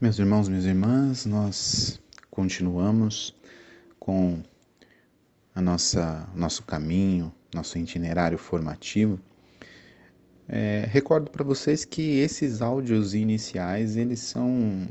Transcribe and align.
Meus 0.00 0.16
irmãos, 0.16 0.48
minhas 0.48 0.64
irmãs, 0.64 1.26
nós 1.26 2.00
continuamos 2.30 3.34
com 3.98 4.38
a 5.52 5.60
nossa 5.60 6.28
nosso 6.36 6.62
caminho, 6.62 7.34
nosso 7.52 7.76
itinerário 7.76 8.38
formativo. 8.38 9.18
É, 10.48 10.88
recordo 10.88 11.32
para 11.32 11.42
vocês 11.42 11.84
que 11.84 12.20
esses 12.20 12.62
áudios 12.62 13.12
iniciais 13.12 13.96
eles 13.96 14.20
são 14.20 14.86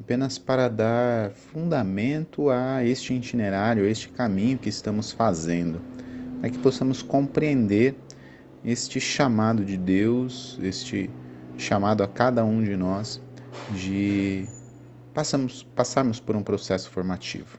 apenas 0.00 0.38
para 0.38 0.68
dar 0.68 1.32
fundamento 1.32 2.48
a 2.48 2.82
este 2.82 3.12
itinerário, 3.12 3.84
este 3.84 4.08
caminho 4.08 4.56
que 4.56 4.70
estamos 4.70 5.12
fazendo, 5.12 5.82
para 6.40 6.48
que 6.48 6.58
possamos 6.58 7.02
compreender 7.02 7.94
este 8.64 8.98
chamado 8.98 9.66
de 9.66 9.76
Deus, 9.76 10.58
este 10.62 11.10
chamado 11.58 12.02
a 12.02 12.08
cada 12.08 12.42
um 12.42 12.64
de 12.64 12.74
nós 12.74 13.20
de 13.74 14.46
passamos, 15.14 15.62
passarmos 15.62 16.20
por 16.20 16.36
um 16.36 16.42
processo 16.42 16.90
formativo. 16.90 17.58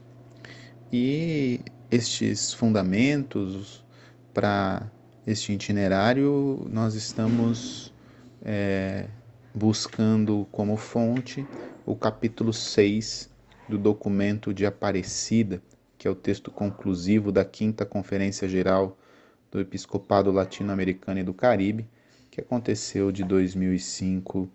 E 0.92 1.60
estes 1.90 2.52
fundamentos 2.52 3.84
para 4.32 4.90
este 5.26 5.52
itinerário 5.52 6.66
nós 6.70 6.94
estamos 6.94 7.92
é, 8.44 9.06
buscando 9.54 10.46
como 10.50 10.76
fonte 10.76 11.46
o 11.84 11.94
capítulo 11.94 12.52
6 12.52 13.30
do 13.68 13.78
documento 13.78 14.52
de 14.52 14.66
Aparecida, 14.66 15.62
que 15.96 16.08
é 16.08 16.10
o 16.10 16.14
texto 16.14 16.50
conclusivo 16.50 17.30
da 17.30 17.44
quinta 17.44 17.84
Conferência 17.84 18.48
Geral 18.48 18.98
do 19.50 19.60
Episcopado 19.60 20.32
Latino-Americano 20.32 21.20
e 21.20 21.22
do 21.22 21.34
Caribe, 21.34 21.88
que 22.30 22.40
aconteceu 22.40 23.12
de 23.12 23.22
2005 23.22 24.50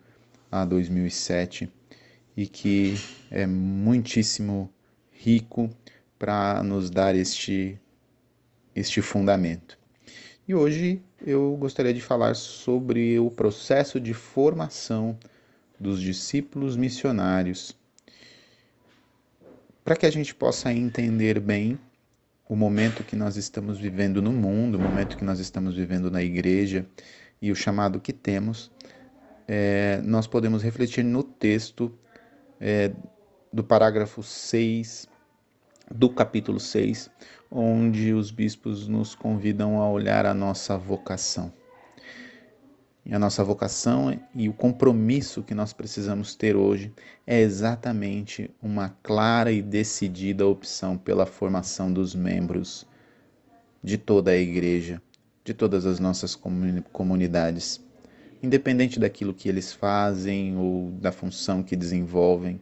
a 0.52 0.66
2007 0.66 1.70
e 2.36 2.48
que 2.48 2.96
é 3.32 3.46
muitíssimo 3.48 4.72
rico 5.12 5.70
para 6.18 6.62
nos 6.64 6.90
dar 6.90 7.16
este, 7.16 7.80
este 8.76 9.02
fundamento. 9.02 9.78
E 10.48 10.56
hoje 10.56 11.02
eu 11.26 11.58
gostaria 11.58 11.94
de 11.94 12.02
falar 12.02 12.36
sobre 12.36 13.20
o 13.20 13.30
processo 13.30 14.00
de 14.00 14.14
formação 14.14 15.18
dos 15.80 16.02
discípulos 16.02 16.76
missionários, 16.76 17.76
para 19.84 19.96
que 19.96 20.06
a 20.06 20.12
gente 20.12 20.34
possa 20.34 20.72
entender 20.72 21.40
bem 21.40 21.80
o 22.48 22.56
momento 22.56 23.04
que 23.04 23.16
nós 23.16 23.36
estamos 23.36 23.78
vivendo 23.78 24.22
no 24.22 24.32
mundo, 24.32 24.78
o 24.78 24.82
momento 24.82 25.18
que 25.18 25.24
nós 25.24 25.40
estamos 25.40 25.76
vivendo 25.76 26.10
na 26.10 26.24
igreja 26.24 26.86
e 27.42 27.52
o 27.52 27.56
chamado 27.56 28.00
que 28.00 28.14
temos, 28.14 28.72
é, 29.48 30.02
nós 30.04 30.28
podemos 30.28 30.62
refletir 30.62 31.04
no 31.04 31.24
texto 31.24 31.92
é, 32.60 32.92
do 33.52 33.64
parágrafo 33.64 34.22
6 34.22 35.08
do 35.90 36.10
capítulo 36.10 36.60
6, 36.60 37.10
onde 37.50 38.14
os 38.14 38.30
bispos 38.30 38.88
nos 38.88 39.16
convidam 39.16 39.82
a 39.82 39.90
olhar 39.90 40.26
a 40.26 40.34
nossa 40.34 40.78
vocação. 40.78 41.54
E 43.06 43.16
a 43.16 43.20
nossa 43.20 43.42
vocação 43.42 44.20
e 44.36 44.50
o 44.50 44.54
compromisso 44.54 45.42
que 45.42 45.56
nós 45.56 45.72
precisamos 45.72 46.36
ter 46.36 46.58
hoje 46.58 46.92
é 47.26 47.40
exatamente 47.40 48.52
uma 48.62 48.90
clara 49.02 49.50
e 49.50 49.62
decidida 49.62 50.46
opção 50.46 50.98
pela 50.98 51.26
formação 51.26 51.92
dos 51.92 52.14
membros 52.14 52.86
de 53.82 53.98
toda 53.98 54.32
a 54.32 54.36
igreja, 54.36 55.02
de 55.46 55.54
todas 55.54 55.86
as 55.86 56.02
nossas 56.02 56.38
comunidades 56.92 57.82
independente 58.42 59.00
daquilo 59.00 59.34
que 59.34 59.50
eles 59.50 59.74
fazem 59.74 60.56
ou 60.58 60.92
da 60.92 61.12
função 61.12 61.64
que 61.64 61.76
desenvolvem. 61.76 62.62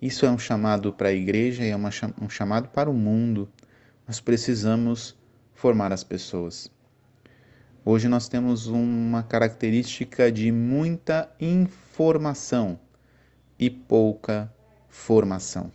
Isso 0.00 0.24
é 0.24 0.30
um 0.30 0.38
chamado 0.38 0.92
para 0.92 1.08
a 1.08 1.12
igreja 1.12 1.64
e 1.64 1.68
é 1.68 1.76
uma, 1.76 1.90
um 2.20 2.28
chamado 2.28 2.68
para 2.68 2.88
o 2.88 2.94
mundo. 2.94 3.48
Nós 4.06 4.20
precisamos 4.20 5.16
formar 5.52 5.92
as 5.92 6.02
pessoas. 6.02 6.70
Hoje 7.84 8.08
nós 8.08 8.28
temos 8.28 8.66
uma 8.66 9.22
característica 9.22 10.30
de 10.30 10.50
muita 10.52 11.30
informação 11.40 12.78
e 13.58 13.68
pouca 13.68 14.52
formação. 14.88 15.70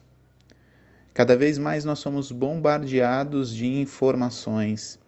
Cada 1.13 1.37
vez 1.37 1.57
mais 1.57 1.85
nós 1.85 1.99
somos 1.99 2.31
bombardeados 2.31 3.53
de 3.53 3.65
informações 3.65 4.99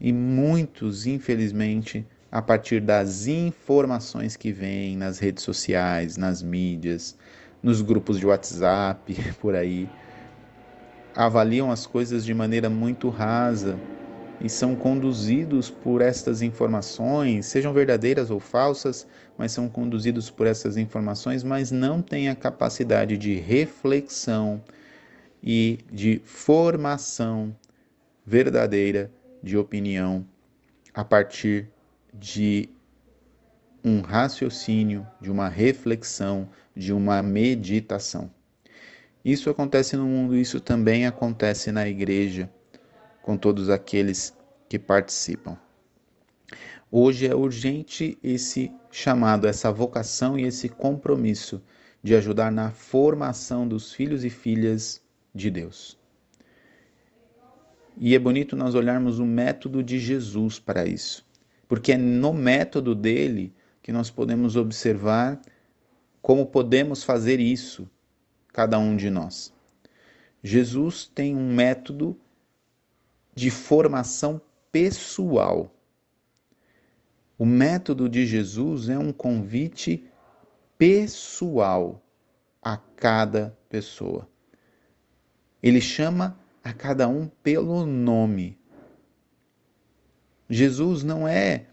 e 0.00 0.12
muitos, 0.12 1.06
infelizmente, 1.06 2.06
a 2.30 2.42
partir 2.42 2.80
das 2.80 3.26
informações 3.26 4.36
que 4.36 4.52
vêm 4.52 4.96
nas 4.96 5.18
redes 5.18 5.42
sociais, 5.42 6.16
nas 6.16 6.42
mídias, 6.42 7.16
nos 7.62 7.82
grupos 7.82 8.18
de 8.18 8.26
WhatsApp, 8.26 9.14
por 9.40 9.54
aí, 9.54 9.88
avaliam 11.16 11.70
as 11.70 11.86
coisas 11.86 12.24
de 12.24 12.32
maneira 12.32 12.70
muito 12.70 13.08
rasa 13.08 13.78
e 14.40 14.48
são 14.48 14.76
conduzidos 14.76 15.68
por 15.68 16.00
estas 16.00 16.42
informações, 16.42 17.46
sejam 17.46 17.72
verdadeiras 17.72 18.30
ou 18.30 18.38
falsas, 18.38 19.06
mas 19.36 19.50
são 19.50 19.68
conduzidos 19.68 20.30
por 20.30 20.46
essas 20.46 20.76
informações, 20.76 21.42
mas 21.42 21.72
não 21.72 22.00
têm 22.00 22.28
a 22.28 22.36
capacidade 22.36 23.16
de 23.18 23.34
reflexão 23.34 24.62
e 25.42 25.78
de 25.90 26.20
formação 26.24 27.54
verdadeira 28.24 29.10
de 29.42 29.56
opinião 29.56 30.26
a 30.94 31.04
partir 31.04 31.70
de 32.12 32.68
um 33.84 34.00
raciocínio, 34.00 35.06
de 35.20 35.30
uma 35.30 35.48
reflexão, 35.48 36.48
de 36.74 36.92
uma 36.92 37.22
meditação. 37.22 38.30
Isso 39.24 39.50
acontece 39.50 39.96
no 39.96 40.06
mundo, 40.06 40.36
isso 40.36 40.60
também 40.60 41.06
acontece 41.06 41.70
na 41.70 41.88
igreja, 41.88 42.50
com 43.22 43.36
todos 43.36 43.68
aqueles 43.68 44.34
que 44.68 44.78
participam. 44.78 45.56
Hoje 46.90 47.26
é 47.26 47.34
urgente 47.34 48.18
esse 48.22 48.72
chamado, 48.90 49.46
essa 49.46 49.70
vocação 49.70 50.38
e 50.38 50.44
esse 50.44 50.68
compromisso 50.68 51.62
de 52.02 52.14
ajudar 52.14 52.50
na 52.50 52.70
formação 52.70 53.68
dos 53.68 53.92
filhos 53.92 54.24
e 54.24 54.30
filhas 54.30 55.02
de 55.34 55.50
Deus. 55.50 55.97
E 58.00 58.14
é 58.14 58.18
bonito 58.18 58.54
nós 58.54 58.76
olharmos 58.76 59.18
o 59.18 59.26
método 59.26 59.82
de 59.82 59.98
Jesus 59.98 60.60
para 60.60 60.86
isso, 60.86 61.26
porque 61.66 61.92
é 61.92 61.96
no 61.96 62.32
método 62.32 62.94
dele 62.94 63.52
que 63.82 63.90
nós 63.90 64.08
podemos 64.08 64.54
observar 64.54 65.40
como 66.22 66.46
podemos 66.46 67.02
fazer 67.02 67.40
isso, 67.40 67.90
cada 68.52 68.78
um 68.78 68.94
de 68.96 69.10
nós. 69.10 69.52
Jesus 70.42 71.10
tem 71.12 71.34
um 71.34 71.52
método 71.52 72.16
de 73.34 73.50
formação 73.50 74.40
pessoal. 74.70 75.74
O 77.36 77.44
método 77.44 78.08
de 78.08 78.26
Jesus 78.26 78.88
é 78.88 78.98
um 78.98 79.12
convite 79.12 80.04
pessoal 80.76 82.00
a 82.62 82.76
cada 82.76 83.56
pessoa. 83.68 84.28
Ele 85.60 85.80
chama 85.80 86.37
a 86.62 86.72
cada 86.72 87.08
um 87.08 87.28
pelo 87.42 87.86
nome. 87.86 88.58
Jesus 90.48 91.02
não 91.02 91.26
é 91.28 91.66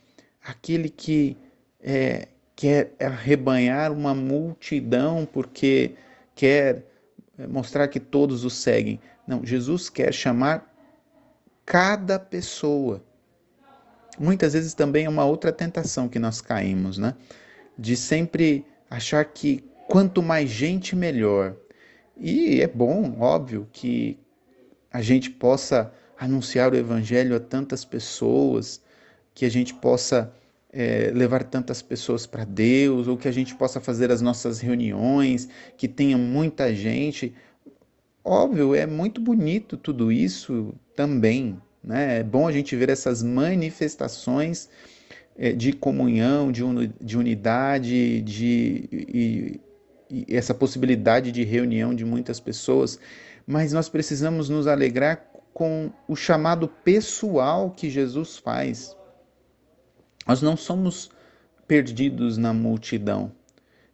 aquele 0.44 0.90
que 0.90 1.38
é, 1.82 2.28
quer 2.56 2.94
arrebanhar 3.00 3.92
uma 3.92 4.14
multidão 4.14 5.28
porque 5.32 5.96
quer 6.34 6.84
é, 7.38 7.48
mostrar 7.48 7.88
que 7.88 8.00
todos 8.00 8.44
o 8.44 8.50
seguem. 8.50 9.00
Não, 9.28 9.46
Jesus 9.46 9.90
quer 9.90 10.14
chamar 10.14 10.74
cada 11.66 12.20
pessoa. 12.20 13.04
Muitas 14.20 14.54
vezes 14.54 14.74
também 14.74 15.06
é 15.06 15.10
uma 15.10 15.26
outra 15.26 15.52
tentação 15.52 16.08
que 16.08 16.20
nós 16.20 16.42
caímos, 16.42 16.98
né? 16.98 17.16
De 17.78 17.98
sempre 17.98 18.66
achar 18.90 19.26
que 19.26 19.64
quanto 19.88 20.22
mais 20.22 20.50
gente, 20.50 20.96
melhor. 20.96 21.56
E 22.16 22.62
é 22.62 22.68
bom, 22.68 23.18
óbvio, 23.20 23.68
que 23.74 24.18
a 24.96 25.02
gente 25.02 25.30
possa 25.30 25.92
anunciar 26.18 26.72
o 26.72 26.76
Evangelho 26.78 27.36
a 27.36 27.40
tantas 27.40 27.84
pessoas, 27.84 28.82
que 29.34 29.44
a 29.44 29.52
gente 29.52 29.74
possa 29.74 30.34
é, 30.72 31.12
levar 31.14 31.44
tantas 31.44 31.82
pessoas 31.82 32.26
para 32.26 32.46
Deus, 32.46 33.06
ou 33.06 33.18
que 33.18 33.28
a 33.28 33.32
gente 33.32 33.54
possa 33.56 33.82
fazer 33.82 34.10
as 34.10 34.22
nossas 34.22 34.62
reuniões, 34.62 35.50
que 35.76 35.90
tenha 35.90 36.18
muita 36.18 36.74
gente. 36.74 37.34
Óbvio, 38.24 38.74
é 38.74 38.86
muito 38.86 39.20
bonito 39.20 39.76
tudo 39.76 40.14
isso 40.14 40.74
também. 40.96 41.62
Né? 41.84 42.20
É 42.20 42.24
bom 42.24 42.48
a 42.48 42.52
gente 42.54 42.74
ver 42.74 42.88
essas 42.88 43.22
manifestações 43.22 44.70
é, 45.38 45.52
de 45.52 45.74
comunhão, 45.74 46.54
de, 46.54 46.64
un, 46.64 46.90
de 47.02 47.18
unidade, 47.18 48.22
de, 48.22 48.88
e, 48.90 49.60
e 50.10 50.26
essa 50.38 50.54
possibilidade 50.54 51.34
de 51.34 51.44
reunião 51.44 51.94
de 51.94 52.06
muitas 52.06 52.40
pessoas 52.40 52.98
mas 53.46 53.72
nós 53.72 53.88
precisamos 53.90 54.50
nos 54.50 54.68
alegrar 54.68 55.30
com 55.54 55.92
o 56.08 56.16
chamado 56.16 56.68
pessoal 56.68 57.72
que 57.72 57.90
Jesus 57.90 58.38
faz. 58.38 58.96
Nós 60.28 60.42
não 60.42 60.58
somos 60.58 61.10
perdidos 61.68 62.38
na 62.38 62.54
multidão. 62.54 63.32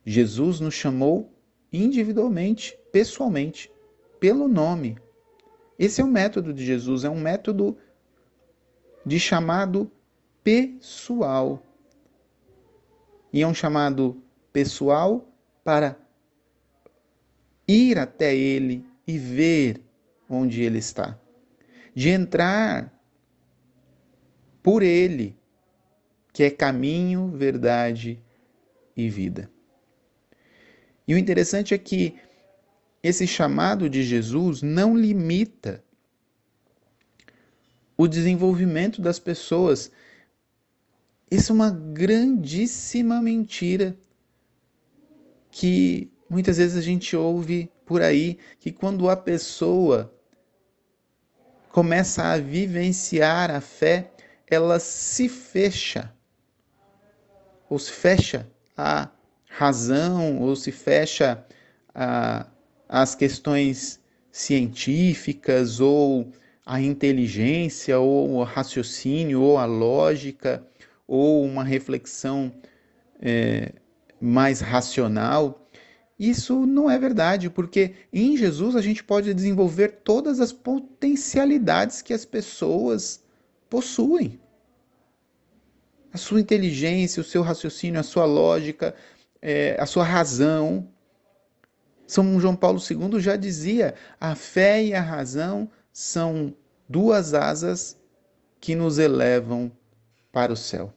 Jesus 0.05 0.59
nos 0.59 0.73
chamou 0.73 1.31
individualmente, 1.71 2.77
pessoalmente, 2.91 3.71
pelo 4.19 4.47
nome. 4.47 4.97
Esse 5.77 6.01
é 6.01 6.03
o 6.03 6.07
método 6.07 6.53
de 6.53 6.65
Jesus, 6.65 7.03
é 7.03 7.09
um 7.09 7.19
método 7.19 7.77
de 9.05 9.19
chamado 9.19 9.91
pessoal. 10.43 11.61
E 13.31 13.41
é 13.41 13.47
um 13.47 13.53
chamado 13.53 14.21
pessoal 14.51 15.27
para 15.63 15.97
ir 17.67 17.97
até 17.97 18.35
ele 18.35 18.90
e 19.07 19.17
ver 19.17 19.81
onde 20.29 20.61
ele 20.61 20.77
está. 20.77 21.19
De 21.93 22.09
entrar 22.09 22.93
por 24.63 24.81
ele, 24.83 25.35
que 26.31 26.43
é 26.43 26.49
caminho, 26.49 27.29
verdade 27.29 28.21
e 28.95 29.09
vida. 29.09 29.49
E 31.07 31.13
o 31.13 31.17
interessante 31.17 31.73
é 31.73 31.77
que 31.77 32.15
esse 33.03 33.25
chamado 33.25 33.89
de 33.89 34.03
Jesus 34.03 34.61
não 34.61 34.95
limita 34.95 35.83
o 37.97 38.07
desenvolvimento 38.07 39.01
das 39.01 39.19
pessoas. 39.19 39.91
Isso 41.29 41.51
é 41.51 41.55
uma 41.55 41.71
grandíssima 41.71 43.21
mentira 43.21 43.95
que 45.49 46.09
muitas 46.29 46.57
vezes 46.57 46.77
a 46.77 46.81
gente 46.81 47.15
ouve 47.15 47.69
por 47.91 48.01
aí 48.01 48.37
que 48.57 48.71
quando 48.71 49.09
a 49.09 49.17
pessoa 49.17 50.15
começa 51.73 52.23
a 52.23 52.37
vivenciar 52.37 53.51
a 53.51 53.59
fé, 53.59 54.11
ela 54.47 54.79
se 54.79 55.27
fecha 55.27 56.09
ou 57.69 57.77
se 57.77 57.91
fecha 57.91 58.47
a 58.77 59.09
razão 59.49 60.39
ou 60.39 60.55
se 60.55 60.71
fecha 60.71 61.45
a, 61.93 62.47
as 62.87 63.13
questões 63.13 63.99
científicas 64.31 65.81
ou 65.81 66.31
a 66.65 66.79
inteligência 66.79 67.99
ou 67.99 68.35
o 68.35 68.43
raciocínio 68.45 69.41
ou 69.41 69.57
a 69.57 69.65
lógica 69.65 70.65
ou 71.05 71.43
uma 71.43 71.65
reflexão 71.65 72.53
é, 73.21 73.73
mais 74.21 74.61
racional. 74.61 75.60
Isso 76.21 76.67
não 76.67 76.87
é 76.87 76.99
verdade, 76.99 77.49
porque 77.49 77.95
em 78.13 78.37
Jesus 78.37 78.75
a 78.75 78.81
gente 78.81 79.03
pode 79.03 79.33
desenvolver 79.33 80.01
todas 80.03 80.39
as 80.39 80.53
potencialidades 80.53 82.03
que 82.03 82.13
as 82.13 82.25
pessoas 82.25 83.23
possuem. 83.67 84.39
A 86.13 86.19
sua 86.19 86.39
inteligência, 86.39 87.21
o 87.21 87.23
seu 87.23 87.41
raciocínio, 87.41 87.99
a 87.99 88.03
sua 88.03 88.25
lógica, 88.25 88.93
é, 89.41 89.75
a 89.79 89.87
sua 89.87 90.03
razão. 90.03 90.87
São 92.05 92.39
João 92.39 92.55
Paulo 92.55 92.79
II 92.79 93.19
já 93.19 93.35
dizia: 93.35 93.95
a 94.19 94.35
fé 94.35 94.83
e 94.83 94.93
a 94.93 95.01
razão 95.01 95.67
são 95.91 96.53
duas 96.87 97.33
asas 97.33 97.97
que 98.59 98.75
nos 98.75 98.99
elevam 98.99 99.71
para 100.31 100.53
o 100.53 100.55
céu. 100.55 100.93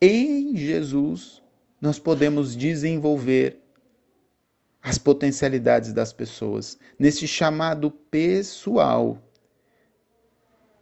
Em 0.00 0.56
Jesus, 0.56 1.42
nós 1.80 1.98
podemos 1.98 2.54
desenvolver 2.54 3.64
as 4.88 4.96
potencialidades 4.96 5.92
das 5.92 6.14
pessoas, 6.14 6.78
nesse 6.98 7.28
chamado 7.28 7.90
pessoal. 7.90 9.22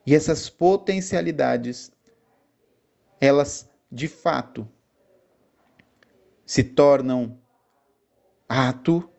E 0.06 0.14
essas 0.14 0.48
potencialidades, 0.48 1.90
elas 3.20 3.68
de 3.90 4.06
fato 4.06 4.68
se 6.44 6.62
tornam 6.62 7.36
ato 8.48 9.10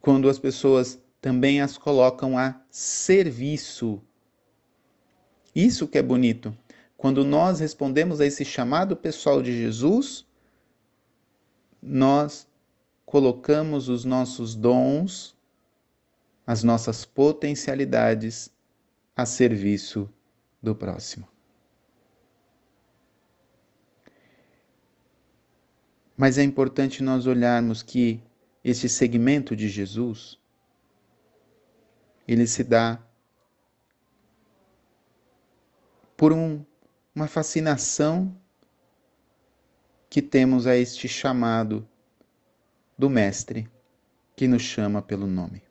quando 0.00 0.28
as 0.28 0.40
pessoas 0.40 1.00
também 1.20 1.60
as 1.60 1.78
colocam 1.78 2.36
a 2.36 2.60
serviço. 2.68 4.02
Isso 5.54 5.86
que 5.86 5.98
é 5.98 6.02
bonito. 6.02 6.52
Quando 6.96 7.24
nós 7.24 7.60
respondemos 7.60 8.20
a 8.20 8.26
esse 8.26 8.44
chamado 8.44 8.96
pessoal 8.96 9.40
de 9.40 9.56
Jesus, 9.56 10.26
nós 11.80 12.52
colocamos 13.04 13.88
os 13.88 14.04
nossos 14.04 14.54
dons, 14.54 15.36
as 16.46 16.62
nossas 16.62 17.04
potencialidades 17.04 18.50
a 19.16 19.24
serviço 19.24 20.10
do 20.62 20.74
próximo. 20.74 21.28
Mas 26.16 26.38
é 26.38 26.42
importante 26.42 27.02
nós 27.02 27.26
olharmos 27.26 27.82
que 27.82 28.20
esse 28.62 28.88
segmento 28.88 29.54
de 29.54 29.68
Jesus 29.68 30.38
ele 32.26 32.46
se 32.46 32.64
dá 32.64 32.98
por 36.16 36.32
um, 36.32 36.64
uma 37.14 37.26
fascinação 37.26 38.34
que 40.08 40.22
temos 40.22 40.66
a 40.66 40.76
este 40.76 41.08
chamado 41.08 41.86
do 42.96 43.10
Mestre 43.10 43.68
que 44.36 44.46
nos 44.48 44.62
chama 44.62 45.02
pelo 45.02 45.26
nome. 45.26 45.62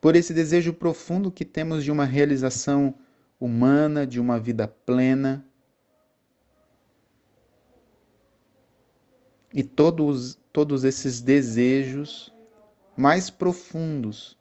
Por 0.00 0.14
esse 0.14 0.32
desejo 0.32 0.72
profundo 0.72 1.30
que 1.30 1.44
temos 1.44 1.82
de 1.82 1.90
uma 1.90 2.04
realização 2.04 2.94
humana, 3.40 4.06
de 4.06 4.20
uma 4.20 4.38
vida 4.38 4.68
plena, 4.68 5.44
E 9.52 9.62
todos, 9.62 10.38
todos 10.52 10.84
esses 10.84 11.20
desejos 11.20 12.32
mais 12.96 13.30
profundos 13.30 14.36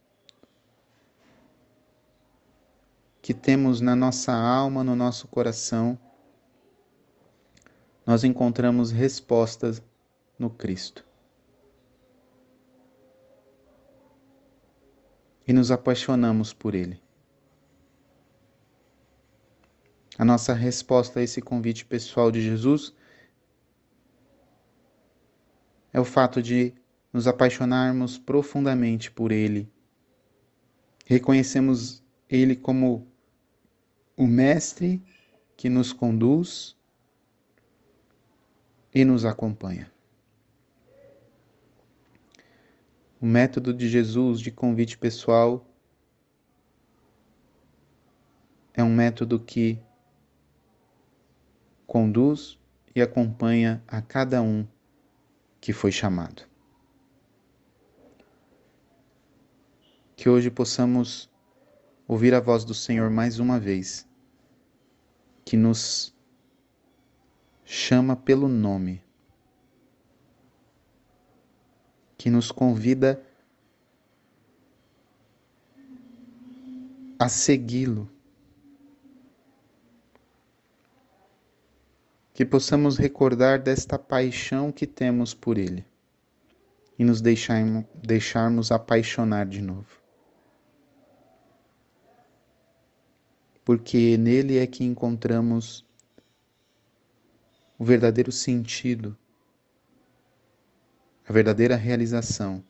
que 3.21 3.33
temos 3.33 3.79
na 3.81 3.95
nossa 3.95 4.33
alma, 4.33 4.83
no 4.83 4.95
nosso 4.95 5.27
coração, 5.27 5.97
nós 8.05 8.23
encontramos 8.23 8.91
respostas 8.91 9.81
no 10.37 10.49
Cristo. 10.49 11.05
E 15.47 15.53
nos 15.53 15.71
apaixonamos 15.71 16.53
por 16.53 16.75
Ele. 16.75 17.01
A 20.17 20.25
nossa 20.25 20.53
resposta 20.53 21.19
a 21.19 21.23
esse 21.23 21.41
convite 21.41 21.85
pessoal 21.85 22.31
de 22.31 22.41
Jesus 22.41 22.93
é 25.93 25.99
o 25.99 26.05
fato 26.05 26.41
de 26.41 26.73
nos 27.13 27.27
apaixonarmos 27.27 28.17
profundamente 28.17 29.11
por 29.11 29.31
Ele. 29.31 29.71
Reconhecemos 31.05 32.03
Ele 32.29 32.55
como 32.55 33.07
o 34.15 34.27
Mestre 34.27 35.01
que 35.55 35.69
nos 35.69 35.93
conduz 35.93 36.75
e 38.93 39.05
nos 39.05 39.23
acompanha. 39.23 39.91
O 43.19 43.25
método 43.25 43.73
de 43.73 43.89
Jesus 43.89 44.39
de 44.39 44.51
convite 44.51 44.95
pessoal 44.95 45.65
é 48.75 48.83
um 48.83 48.93
método 48.93 49.39
que 49.39 49.79
conduz 51.87 52.59
e 52.95 53.01
acompanha 53.01 53.83
a 53.87 54.03
cada 54.03 54.39
um 54.43 54.67
que 55.59 55.73
foi 55.73 55.91
chamado. 55.91 56.43
Que 60.15 60.29
hoje 60.29 60.51
possamos 60.51 61.27
ouvir 62.07 62.35
a 62.35 62.39
voz 62.39 62.63
do 62.63 62.75
Senhor 62.75 63.09
mais 63.09 63.39
uma 63.39 63.59
vez, 63.59 64.07
que 65.43 65.57
nos 65.57 66.15
chama 67.65 68.15
pelo 68.15 68.47
nome, 68.47 69.01
que 72.17 72.29
nos 72.29 72.51
convida 72.51 73.21
a 77.19 77.29
segui-lo 77.29 78.09
que 82.33 82.45
possamos 82.45 82.97
recordar 82.97 83.59
desta 83.59 83.97
paixão 83.97 84.71
que 84.71 84.85
temos 84.85 85.33
por 85.33 85.57
Ele 85.57 85.83
e 86.99 87.03
nos 87.03 87.19
deixarmos, 87.19 87.85
deixarmos 87.95 88.71
apaixonar 88.71 89.47
de 89.47 89.61
novo. 89.61 89.87
Porque 93.65 94.17
nele 94.17 94.59
é 94.59 94.67
que 94.67 94.83
encontramos 94.83 95.83
o 97.77 97.83
verdadeiro 97.83 98.31
sentido, 98.31 99.17
a 101.27 101.33
verdadeira 101.33 101.75
realização 101.75 102.63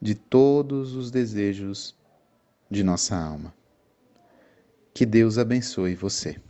de 0.00 0.14
todos 0.14 0.94
os 0.94 1.10
desejos 1.10 1.94
de 2.70 2.82
nossa 2.82 3.16
alma. 3.16 3.54
Que 4.94 5.04
Deus 5.04 5.36
abençoe 5.36 5.94
você. 5.94 6.40